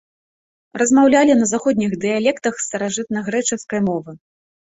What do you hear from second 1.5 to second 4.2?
заходніх дыялектах старажытнагрэчаскай мовы.